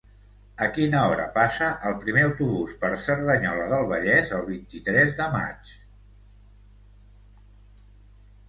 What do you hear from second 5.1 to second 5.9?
de maig?